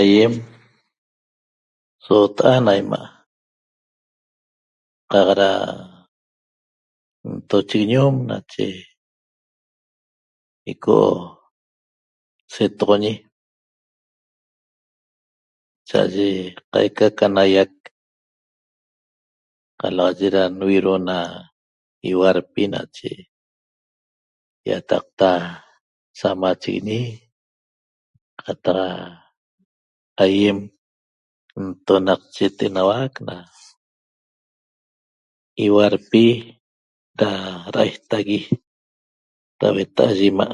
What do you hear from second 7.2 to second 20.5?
ntochiguiñom nache ico setoxoñi cha'aye qaica ca naiac qalaxaye ra